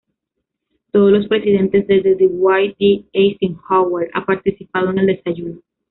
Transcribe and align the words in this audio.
Todos 0.89 1.11
los 1.11 1.27
presidentes 1.27 1.85
desde 1.85 2.15
Dwight 2.15 2.75
D. 2.79 3.05
Eisenhower 3.13 4.09
han 4.15 4.25
participado 4.25 4.89
en 4.89 4.97
el 4.97 5.05
desayuno. 5.05 5.61